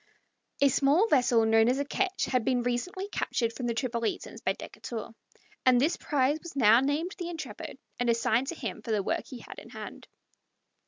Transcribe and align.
A 0.61 0.69
small 0.69 1.07
vessel 1.09 1.45
known 1.45 1.69
as 1.69 1.77
a 1.77 1.85
ketch 1.85 2.25
had 2.25 2.43
been 2.43 2.63
recently 2.63 3.07
captured 3.09 3.53
from 3.53 3.67
the 3.67 3.75
Tripolitans 3.75 4.43
by 4.43 4.53
Decatur, 4.53 5.09
and 5.63 5.79
this 5.79 5.95
prize 5.95 6.39
was 6.41 6.55
now 6.55 6.79
named 6.79 7.13
the 7.19 7.29
Intrepid, 7.29 7.77
and 7.99 8.09
assigned 8.09 8.47
to 8.47 8.55
him 8.55 8.81
for 8.81 8.89
the 8.89 9.03
work 9.03 9.25
he 9.27 9.37
had 9.37 9.59
in 9.59 9.69
hand. 9.69 10.07